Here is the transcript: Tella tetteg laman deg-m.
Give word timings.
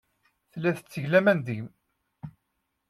Tella 0.51 0.69
tetteg 0.77 1.05
laman 1.11 1.39
deg-m. 1.45 1.67